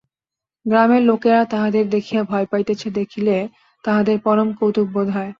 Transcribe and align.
গ্রামের 0.65 1.01
লোকেরা 1.01 1.41
তাহাদের 1.45 1.85
দেখিয়া 1.89 2.21
ভয় 2.23 2.47
পাইতেছে 2.51 2.87
দেখিলে, 2.91 3.35
তাহাদের 3.83 4.17
পরম 4.25 4.49
কৌতুক 4.59 4.87
বোধ 4.93 5.07
হয়। 5.09 5.29